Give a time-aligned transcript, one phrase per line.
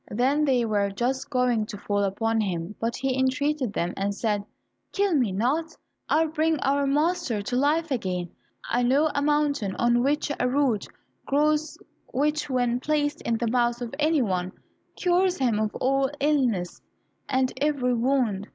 [0.09, 4.43] Then they were just going to fall upon him, but he entreated them and said,
[4.91, 5.75] "Kill me not,
[6.09, 8.31] I will bring our master to life again.
[8.67, 10.87] I know a mountain on which a root
[11.27, 11.77] grows
[12.11, 14.53] which, when placed in the mouth of any one,
[14.95, 16.81] cures him of all illness
[17.29, 18.47] and every wound.